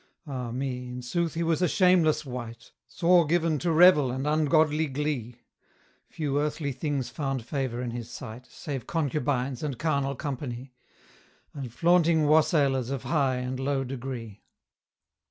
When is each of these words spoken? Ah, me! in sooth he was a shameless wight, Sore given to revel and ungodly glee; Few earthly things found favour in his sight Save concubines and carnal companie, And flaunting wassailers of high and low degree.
Ah, 0.25 0.51
me! 0.51 0.87
in 0.87 1.03
sooth 1.03 1.35
he 1.35 1.43
was 1.43 1.61
a 1.61 1.67
shameless 1.67 2.25
wight, 2.25 2.71
Sore 2.87 3.23
given 3.27 3.59
to 3.59 3.71
revel 3.71 4.09
and 4.09 4.25
ungodly 4.25 4.87
glee; 4.87 5.43
Few 6.09 6.39
earthly 6.39 6.71
things 6.71 7.11
found 7.11 7.45
favour 7.45 7.83
in 7.83 7.91
his 7.91 8.09
sight 8.09 8.47
Save 8.47 8.87
concubines 8.87 9.61
and 9.61 9.77
carnal 9.77 10.15
companie, 10.15 10.73
And 11.53 11.71
flaunting 11.71 12.25
wassailers 12.25 12.89
of 12.89 13.03
high 13.03 13.35
and 13.35 13.59
low 13.59 13.83
degree. 13.83 14.41